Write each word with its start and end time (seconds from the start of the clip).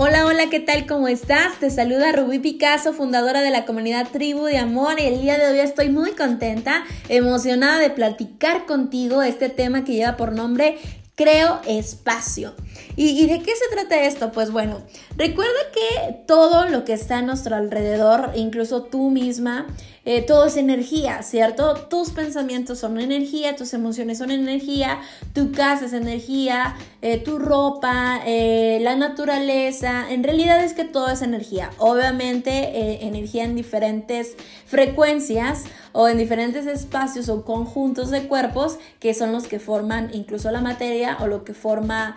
Hola, 0.00 0.26
hola, 0.26 0.48
¿qué 0.48 0.60
tal? 0.60 0.86
¿Cómo 0.86 1.08
estás? 1.08 1.58
Te 1.58 1.70
saluda 1.70 2.12
Rubí 2.12 2.38
Picasso, 2.38 2.92
fundadora 2.92 3.40
de 3.40 3.50
la 3.50 3.64
comunidad 3.64 4.06
Tribu 4.12 4.44
de 4.44 4.56
Amor 4.56 5.00
y 5.00 5.06
el 5.06 5.20
día 5.20 5.36
de 5.38 5.50
hoy 5.50 5.58
estoy 5.58 5.90
muy 5.90 6.12
contenta, 6.12 6.84
emocionada 7.08 7.80
de 7.80 7.90
platicar 7.90 8.64
contigo 8.64 9.22
este 9.22 9.48
tema 9.48 9.82
que 9.82 9.94
lleva 9.94 10.16
por 10.16 10.30
nombre 10.30 10.78
Creo 11.18 11.60
espacio. 11.66 12.54
¿Y, 12.94 13.26
de 13.26 13.40
qué 13.40 13.50
se 13.50 13.74
trata 13.74 14.04
esto? 14.04 14.30
Pues 14.30 14.52
bueno, 14.52 14.82
recuerda 15.16 15.58
que 15.74 16.12
todo 16.28 16.68
lo 16.68 16.84
que 16.84 16.92
está 16.92 17.18
a 17.18 17.22
nuestro 17.22 17.56
alrededor, 17.56 18.30
incluso 18.36 18.84
tú 18.84 19.10
misma, 19.10 19.66
eh, 20.10 20.22
todo 20.22 20.46
es 20.46 20.56
energía, 20.56 21.22
¿cierto? 21.22 21.74
Tus 21.90 22.12
pensamientos 22.12 22.78
son 22.78 22.98
energía, 22.98 23.56
tus 23.56 23.74
emociones 23.74 24.16
son 24.16 24.30
energía, 24.30 25.00
tu 25.34 25.52
casa 25.52 25.84
es 25.84 25.92
energía, 25.92 26.76
eh, 27.02 27.18
tu 27.18 27.38
ropa, 27.38 28.22
eh, 28.24 28.78
la 28.80 28.96
naturaleza, 28.96 30.10
en 30.10 30.24
realidad 30.24 30.64
es 30.64 30.72
que 30.72 30.86
todo 30.86 31.10
es 31.10 31.20
energía. 31.20 31.72
Obviamente 31.76 33.04
energía 33.06 33.44
en 33.44 33.54
diferentes 33.54 34.34
frecuencias 34.64 35.64
o 35.92 36.08
en 36.08 36.16
diferentes 36.16 36.66
espacios 36.66 37.28
o 37.28 37.44
conjuntos 37.44 38.10
de 38.10 38.28
cuerpos 38.28 38.78
que 39.00 39.12
son 39.12 39.30
los 39.32 39.46
que 39.46 39.58
forman 39.58 40.08
incluso 40.14 40.50
la 40.50 40.62
materia 40.62 41.18
o 41.20 41.26
lo 41.26 41.44
que 41.44 41.52
forma 41.52 42.16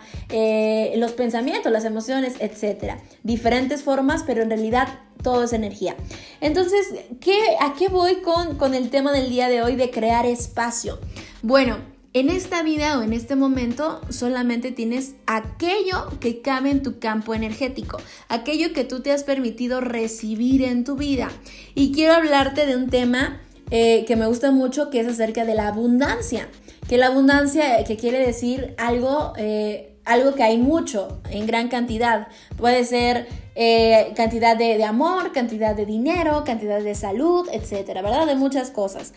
los 0.96 1.12
pensamientos, 1.12 1.70
las 1.70 1.84
emociones, 1.84 2.36
etc. 2.40 2.94
Diferentes 3.22 3.82
formas, 3.82 4.22
pero 4.26 4.42
en 4.42 4.48
realidad 4.48 4.88
todo 5.22 5.44
es 5.44 5.52
energía. 5.52 5.96
Entonces, 6.40 6.86
¿qué, 7.20 7.38
¿a 7.60 7.74
qué 7.74 7.88
voy 7.88 8.16
con, 8.16 8.56
con 8.56 8.74
el 8.74 8.90
tema 8.90 9.12
del 9.12 9.30
día 9.30 9.48
de 9.48 9.62
hoy 9.62 9.76
de 9.76 9.90
crear 9.90 10.26
espacio? 10.26 10.98
Bueno, 11.42 11.78
en 12.14 12.28
esta 12.28 12.62
vida 12.62 12.98
o 12.98 13.02
en 13.02 13.14
este 13.14 13.36
momento 13.36 14.02
solamente 14.10 14.70
tienes 14.70 15.14
aquello 15.26 16.08
que 16.20 16.42
cabe 16.42 16.70
en 16.70 16.82
tu 16.82 16.98
campo 16.98 17.32
energético, 17.32 17.98
aquello 18.28 18.74
que 18.74 18.84
tú 18.84 19.00
te 19.00 19.12
has 19.12 19.24
permitido 19.24 19.80
recibir 19.80 20.62
en 20.62 20.84
tu 20.84 20.96
vida. 20.96 21.30
Y 21.74 21.92
quiero 21.92 22.12
hablarte 22.12 22.66
de 22.66 22.76
un 22.76 22.90
tema 22.90 23.40
eh, 23.70 24.04
que 24.06 24.16
me 24.16 24.26
gusta 24.26 24.50
mucho, 24.50 24.90
que 24.90 25.00
es 25.00 25.08
acerca 25.08 25.46
de 25.46 25.54
la 25.54 25.68
abundancia. 25.68 26.50
Que 26.86 26.98
la 26.98 27.06
abundancia, 27.06 27.82
que 27.84 27.96
quiere 27.96 28.18
decir 28.18 28.74
algo, 28.76 29.32
eh, 29.38 29.91
algo 30.04 30.34
que 30.34 30.42
hay 30.42 30.58
mucho, 30.58 31.20
en 31.30 31.46
gran 31.46 31.68
cantidad. 31.68 32.28
Puede 32.56 32.84
ser 32.84 33.28
eh, 33.54 34.12
cantidad 34.16 34.56
de, 34.56 34.76
de, 34.76 34.84
amor, 34.84 35.32
cantidad 35.32 35.74
de 35.74 35.86
dinero, 35.86 36.44
cantidad 36.44 36.80
de 36.80 36.94
salud, 36.94 37.48
etcétera, 37.52 38.02
¿verdad? 38.02 38.26
De 38.26 38.34
muchas 38.34 38.70
cosas. 38.70 39.12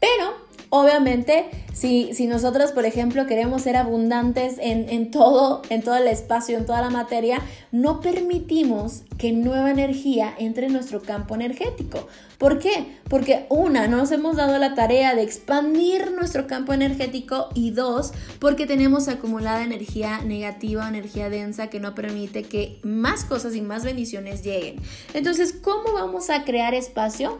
Pero, 0.00 0.34
obviamente, 0.74 1.46
si, 1.72 2.14
si 2.14 2.26
nosotros, 2.26 2.72
por 2.72 2.84
ejemplo, 2.84 3.26
queremos 3.26 3.62
ser 3.62 3.76
abundantes 3.76 4.56
en, 4.58 4.88
en, 4.88 5.12
todo, 5.12 5.62
en 5.70 5.82
todo 5.82 5.94
el 5.94 6.08
espacio, 6.08 6.58
en 6.58 6.66
toda 6.66 6.82
la 6.82 6.90
materia, 6.90 7.40
no 7.70 8.00
permitimos 8.00 9.02
que 9.16 9.30
nueva 9.32 9.70
energía 9.70 10.34
entre 10.36 10.66
en 10.66 10.72
nuestro 10.72 11.00
campo 11.00 11.36
energético. 11.36 12.08
¿Por 12.38 12.58
qué? 12.58 12.98
Porque 13.08 13.46
una, 13.50 13.86
no 13.86 13.98
nos 13.98 14.10
hemos 14.10 14.36
dado 14.36 14.58
la 14.58 14.74
tarea 14.74 15.14
de 15.14 15.22
expandir 15.22 16.10
nuestro 16.10 16.48
campo 16.48 16.72
energético 16.72 17.50
y 17.54 17.70
dos, 17.70 18.12
porque 18.40 18.66
tenemos 18.66 19.06
acumulada 19.06 19.62
energía 19.62 20.22
negativa, 20.22 20.88
energía 20.88 21.30
densa 21.30 21.68
que 21.68 21.78
no 21.78 21.94
permite 21.94 22.42
que 22.42 22.80
más 22.82 23.24
cosas 23.24 23.54
y 23.54 23.60
más 23.60 23.84
bendiciones 23.84 24.42
lleguen. 24.42 24.80
Entonces, 25.12 25.52
¿cómo 25.52 25.92
vamos 25.92 26.30
a 26.30 26.42
crear 26.42 26.74
espacio? 26.74 27.38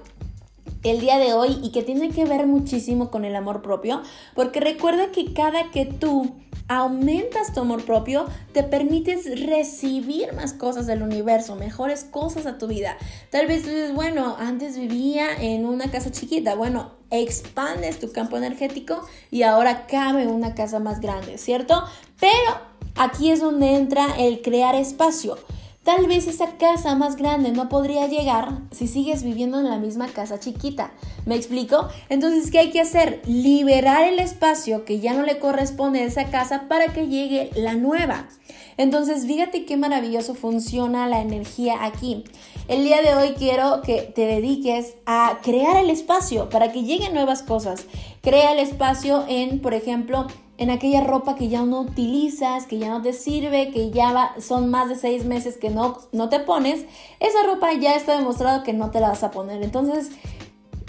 El 0.85 1.01
día 1.01 1.19
de 1.19 1.33
hoy 1.33 1.59
y 1.63 1.71
que 1.73 1.83
tiene 1.83 2.11
que 2.11 2.25
ver 2.25 2.47
muchísimo 2.47 3.11
con 3.11 3.25
el 3.25 3.35
amor 3.35 3.63
propio, 3.63 4.03
porque 4.35 4.61
recuerda 4.61 5.11
que 5.11 5.33
cada 5.33 5.71
que 5.71 5.87
tú 5.87 6.35
aumentas 6.69 7.53
tu 7.53 7.61
amor 7.61 7.85
propio, 7.85 8.27
te 8.53 8.63
permites 8.63 9.47
recibir 9.47 10.33
más 10.33 10.53
cosas 10.55 10.87
del 10.87 11.03
universo, 11.03 11.57
mejores 11.57 12.05
cosas 12.05 12.47
a 12.47 12.59
tu 12.59 12.67
vida. 12.67 12.97
Tal 13.31 13.47
vez 13.47 13.63
tú 13.63 13.69
dices, 13.69 13.95
bueno, 13.95 14.37
antes 14.39 14.79
vivía 14.79 15.27
en 15.39 15.67
una 15.67 15.91
casa 15.91 16.11
chiquita, 16.11 16.55
bueno, 16.55 16.93
expandes 17.11 17.99
tu 18.01 18.13
campo 18.13 18.37
energético 18.37 19.07
y 19.31 19.43
ahora 19.43 19.87
cabe 19.87 20.27
una 20.27 20.55
casa 20.55 20.79
más 20.79 21.01
grande, 21.01 21.37
¿cierto? 21.37 21.85
Pero 22.19 22.59
aquí 22.97 23.31
es 23.31 23.41
donde 23.41 23.77
entra 23.77 24.07
el 24.19 24.41
crear 24.41 24.75
espacio. 24.75 25.37
Tal 25.85 26.07
vez 26.07 26.27
esa 26.27 26.57
casa 26.57 26.95
más 26.95 27.17
grande 27.17 27.53
no 27.53 27.69
podría 27.69 28.07
llegar 28.07 28.49
si 28.71 28.89
sigues 28.89 29.23
viviendo 29.23 29.61
en 29.61 29.69
la 29.69 29.77
misma 29.77 30.07
casa 30.07 30.41
chiquita. 30.41 30.93
¿Me 31.27 31.35
explico? 31.35 31.89
Entonces, 32.09 32.51
¿qué 32.51 32.59
hay 32.59 32.71
que 32.71 32.81
hacer? 32.81 33.21
Liberar 33.27 34.05
el 34.05 34.19
espacio 34.19 34.87
que 34.87 35.01
ya 35.01 35.13
no 35.13 35.25
le 35.25 35.39
corresponde 35.39 36.01
a 36.01 36.07
esa 36.07 36.31
casa 36.31 36.69
para 36.69 36.95
que 36.95 37.09
llegue 37.09 37.51
la 37.55 37.75
nueva. 37.75 38.29
Entonces, 38.77 39.27
fíjate 39.27 39.65
qué 39.65 39.77
maravilloso 39.77 40.35
funciona 40.35 41.07
la 41.07 41.21
energía 41.21 41.85
aquí. 41.85 42.25
El 42.69 42.85
día 42.85 43.03
de 43.03 43.15
hoy 43.15 43.35
quiero 43.37 43.83
que 43.83 44.03
te 44.03 44.27
dediques 44.27 44.95
a 45.07 45.39
crear 45.43 45.77
el 45.77 45.91
espacio 45.91 46.49
para 46.49 46.73
que 46.73 46.83
lleguen 46.83 47.15
nuevas 47.15 47.43
cosas. 47.43 47.87
Crea 48.23 48.53
el 48.53 48.59
espacio 48.59 49.25
en, 49.29 49.61
por 49.61 49.75
ejemplo, 49.75 50.27
en 50.57 50.71
aquella 50.71 51.03
ropa 51.03 51.35
que 51.35 51.49
ya 51.49 51.63
no 51.63 51.81
utilizas, 51.81 52.67
que 52.67 52.79
ya 52.79 52.89
no 52.89 53.03
te 53.03 53.13
sirve, 53.13 53.71
que 53.71 53.91
ya 53.91 54.35
son 54.41 54.71
más 54.71 54.89
de 54.89 54.97
seis 54.97 55.25
meses 55.25 55.57
que 55.57 55.71
no, 55.71 55.99
no 56.13 56.29
te 56.29 56.41
pones, 56.41 56.85
esa 57.19 57.43
ropa 57.45 57.73
ya 57.73 57.97
está 57.97 58.17
demostrado 58.17 58.63
que 58.63 58.73
no 58.73 58.91
te 58.91 59.01
la 59.01 59.09
vas 59.09 59.25
a 59.25 59.31
poner. 59.31 59.63
Entonces, 59.63 60.11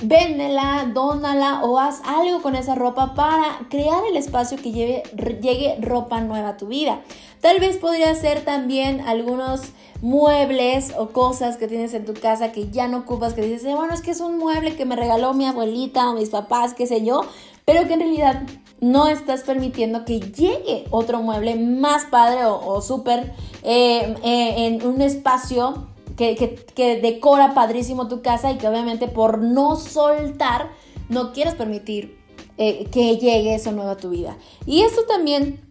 véndela, 0.01 0.89
dónala 0.93 1.63
o 1.63 1.79
haz 1.79 2.01
algo 2.05 2.41
con 2.41 2.55
esa 2.55 2.75
ropa 2.75 3.13
para 3.15 3.59
crear 3.69 4.03
el 4.09 4.17
espacio 4.17 4.57
que 4.57 4.71
lleve, 4.71 5.03
llegue 5.41 5.77
ropa 5.79 6.21
nueva 6.21 6.49
a 6.49 6.57
tu 6.57 6.67
vida. 6.67 7.01
Tal 7.41 7.59
vez 7.59 7.77
podría 7.77 8.13
ser 8.15 8.43
también 8.43 9.01
algunos 9.01 9.61
muebles 10.01 10.93
o 10.97 11.09
cosas 11.09 11.57
que 11.57 11.67
tienes 11.67 11.93
en 11.93 12.05
tu 12.05 12.13
casa 12.13 12.51
que 12.51 12.69
ya 12.69 12.87
no 12.87 12.99
ocupas, 12.99 13.33
que 13.33 13.41
dices, 13.41 13.75
bueno, 13.75 13.93
es 13.93 14.01
que 14.01 14.11
es 14.11 14.19
un 14.19 14.37
mueble 14.37 14.75
que 14.75 14.85
me 14.85 14.95
regaló 14.95 15.33
mi 15.33 15.45
abuelita 15.45 16.09
o 16.09 16.13
mis 16.13 16.29
papás, 16.29 16.73
qué 16.73 16.87
sé 16.87 17.03
yo, 17.03 17.21
pero 17.63 17.87
que 17.87 17.93
en 17.93 18.01
realidad 18.01 18.43
no 18.81 19.07
estás 19.07 19.43
permitiendo 19.43 20.03
que 20.05 20.19
llegue 20.19 20.85
otro 20.91 21.21
mueble 21.21 21.55
más 21.55 22.05
padre 22.05 22.45
o, 22.45 22.81
súper 22.81 23.33
eh, 23.63 24.15
eh, 24.23 24.67
en 24.67 24.85
un 24.85 25.01
espacio 25.01 25.87
que, 26.15 26.99
decora 27.01 27.53
padrísimo 27.53 28.07
tu 28.07 28.21
casa 28.21 28.51
y 28.51 28.57
que 28.57 28.67
obviamente 28.67 29.07
por 29.07 29.39
no 29.39 29.75
soltar 29.75 30.69
no 31.09 31.33
quieres 31.33 31.55
permitir 31.55 32.17
eh, 32.57 32.87
que 32.91 33.17
llegue 33.17 33.55
eso 33.55 33.71
nuevo 33.71 33.91
a 33.91 33.97
tu 33.97 34.09
vida. 34.09 34.37
Y 34.65 34.81
esto 34.81 35.03
también 35.05 35.61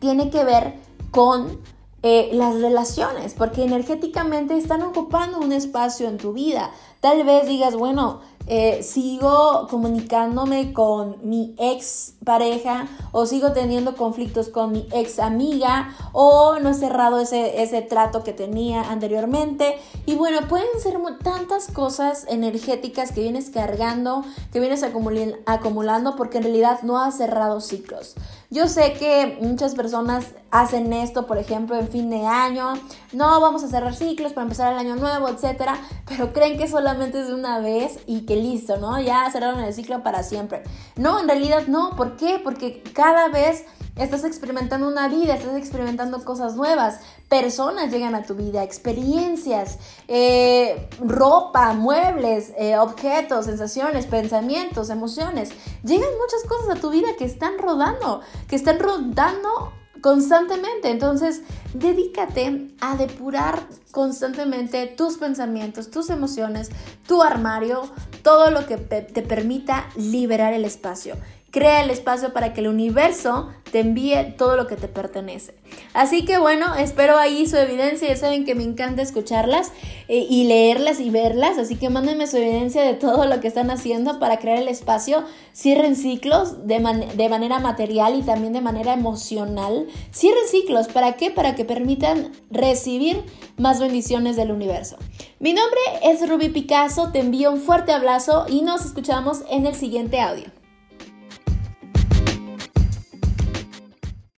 tiene 0.00 0.30
que 0.30 0.44
ver 0.44 0.74
con 1.10 1.60
las 2.04 2.60
relaciones, 2.60 3.32
porque 3.32 3.64
energéticamente 3.64 4.58
están 4.58 4.82
ocupando 4.82 5.38
un 5.38 5.52
espacio 5.52 6.06
en 6.06 6.18
tu 6.18 6.34
vida. 6.34 6.70
Tal 7.00 7.24
vez 7.24 7.46
digas, 7.46 7.76
bueno, 7.76 8.20
eh, 8.46 8.82
sigo 8.82 9.66
comunicándome 9.70 10.72
con 10.72 11.16
mi 11.22 11.54
ex 11.58 12.14
pareja 12.24 12.88
o 13.12 13.26
sigo 13.26 13.52
teniendo 13.52 13.96
conflictos 13.96 14.48
con 14.48 14.72
mi 14.72 14.86
ex 14.92 15.18
amiga 15.18 15.94
o 16.12 16.58
no 16.58 16.70
he 16.70 16.74
cerrado 16.74 17.20
ese, 17.20 17.62
ese 17.62 17.82
trato 17.82 18.22
que 18.22 18.32
tenía 18.32 18.90
anteriormente. 18.90 19.78
Y 20.06 20.14
bueno, 20.14 20.46
pueden 20.48 20.68
ser 20.82 20.94
tantas 21.22 21.68
cosas 21.68 22.26
energéticas 22.28 23.12
que 23.12 23.22
vienes 23.22 23.50
cargando, 23.50 24.24
que 24.52 24.60
vienes 24.60 24.82
acumulando 24.82 26.16
porque 26.16 26.38
en 26.38 26.44
realidad 26.44 26.82
no 26.82 26.98
has 26.98 27.16
cerrado 27.16 27.60
ciclos. 27.60 28.14
Yo 28.50 28.68
sé 28.68 28.92
que 28.94 29.38
muchas 29.40 29.74
personas 29.74 30.26
hacen 30.54 30.92
esto, 30.92 31.26
por 31.26 31.36
ejemplo, 31.36 31.76
en 31.76 31.88
fin 31.88 32.10
de 32.10 32.24
año. 32.24 32.74
No, 33.12 33.40
vamos 33.40 33.64
a 33.64 33.68
cerrar 33.68 33.92
ciclos 33.92 34.32
para 34.32 34.44
empezar 34.44 34.72
el 34.72 34.78
año 34.78 34.94
nuevo, 34.94 35.28
etcétera. 35.28 35.76
Pero 36.06 36.32
creen 36.32 36.56
que 36.56 36.68
solamente 36.68 37.20
es 37.20 37.26
de 37.26 37.34
una 37.34 37.58
vez 37.58 37.98
y 38.06 38.20
que 38.20 38.36
listo, 38.36 38.76
¿no? 38.76 39.00
Ya 39.00 39.28
cerraron 39.32 39.64
el 39.64 39.74
ciclo 39.74 40.04
para 40.04 40.22
siempre. 40.22 40.62
No, 40.94 41.18
en 41.18 41.26
realidad 41.26 41.66
no. 41.66 41.96
¿Por 41.96 42.16
qué? 42.16 42.40
Porque 42.42 42.84
cada 42.94 43.28
vez 43.28 43.64
Estás 43.96 44.24
experimentando 44.24 44.88
una 44.88 45.06
vida, 45.06 45.36
estás 45.36 45.56
experimentando 45.56 46.24
cosas 46.24 46.56
nuevas, 46.56 46.98
personas 47.28 47.92
llegan 47.92 48.16
a 48.16 48.24
tu 48.24 48.34
vida, 48.34 48.64
experiencias, 48.64 49.78
eh, 50.08 50.88
ropa, 50.98 51.74
muebles, 51.74 52.52
eh, 52.58 52.76
objetos, 52.76 53.44
sensaciones, 53.44 54.06
pensamientos, 54.06 54.90
emociones. 54.90 55.52
Llegan 55.84 56.08
muchas 56.20 56.42
cosas 56.48 56.76
a 56.76 56.80
tu 56.80 56.90
vida 56.90 57.10
que 57.16 57.24
están 57.24 57.56
rodando, 57.56 58.20
que 58.48 58.56
están 58.56 58.80
rodando 58.80 59.72
constantemente. 60.04 60.90
Entonces, 60.90 61.40
dedícate 61.72 62.68
a 62.82 62.94
depurar 62.94 63.66
constantemente 63.90 64.86
tus 64.86 65.16
pensamientos, 65.16 65.90
tus 65.90 66.10
emociones, 66.10 66.68
tu 67.08 67.22
armario, 67.22 67.88
todo 68.22 68.50
lo 68.50 68.66
que 68.66 68.76
te 68.76 69.22
permita 69.22 69.88
liberar 69.96 70.52
el 70.52 70.66
espacio. 70.66 71.14
Crea 71.54 71.84
el 71.84 71.90
espacio 71.90 72.32
para 72.32 72.52
que 72.52 72.62
el 72.62 72.66
universo 72.66 73.48
te 73.70 73.78
envíe 73.78 74.34
todo 74.36 74.56
lo 74.56 74.66
que 74.66 74.74
te 74.74 74.88
pertenece. 74.88 75.54
Así 75.92 76.24
que 76.24 76.36
bueno, 76.38 76.74
espero 76.74 77.16
ahí 77.16 77.46
su 77.46 77.56
evidencia. 77.56 78.08
Ya 78.08 78.16
saben 78.16 78.44
que 78.44 78.56
me 78.56 78.64
encanta 78.64 79.02
escucharlas 79.02 79.70
eh, 80.08 80.26
y 80.28 80.48
leerlas 80.48 80.98
y 80.98 81.10
verlas. 81.10 81.56
Así 81.56 81.76
que 81.76 81.90
mándenme 81.90 82.26
su 82.26 82.38
evidencia 82.38 82.82
de 82.82 82.94
todo 82.94 83.26
lo 83.26 83.38
que 83.38 83.46
están 83.46 83.70
haciendo 83.70 84.18
para 84.18 84.40
crear 84.40 84.58
el 84.58 84.66
espacio. 84.66 85.22
Cierren 85.54 85.94
ciclos 85.94 86.66
de, 86.66 86.80
de 87.14 87.28
manera 87.28 87.60
material 87.60 88.18
y 88.18 88.22
también 88.22 88.52
de 88.52 88.60
manera 88.60 88.92
emocional. 88.92 89.86
Cierren 90.12 90.48
ciclos. 90.48 90.88
¿Para 90.88 91.12
qué? 91.12 91.30
Para 91.30 91.54
que 91.54 91.64
permitan 91.64 92.32
recibir 92.50 93.22
más 93.58 93.78
bendiciones 93.78 94.34
del 94.34 94.50
universo. 94.50 94.96
Mi 95.38 95.52
nombre 95.52 95.78
es 96.02 96.28
Ruby 96.28 96.48
Picasso. 96.48 97.12
Te 97.12 97.20
envío 97.20 97.52
un 97.52 97.60
fuerte 97.60 97.92
abrazo 97.92 98.46
y 98.48 98.62
nos 98.62 98.84
escuchamos 98.84 99.44
en 99.48 99.66
el 99.66 99.76
siguiente 99.76 100.20
audio. 100.20 100.63